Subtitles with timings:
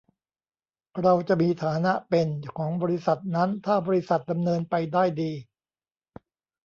[1.01, 5.31] เราจะมีฐานะเป็น ของบริษัทนั้น ถ้าบริษัทดำเนินไปได้ดี